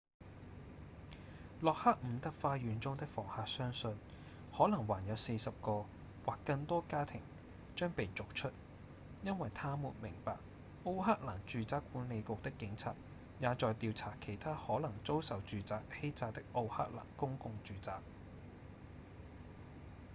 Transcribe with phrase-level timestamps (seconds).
[1.59, 3.95] 洛克伍德花園中的房客相信
[4.51, 5.85] 可能還有40個
[6.25, 7.21] 或更多家庭
[7.75, 8.49] 將被逐出
[9.21, 10.37] 因為他們明白
[10.85, 12.95] 奧克蘭住宅管理局的警察
[13.37, 17.99] 也在調查其他可能遭受住宅欺詐的奧克蘭公共住宅